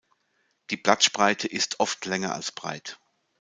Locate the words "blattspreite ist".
0.77-1.79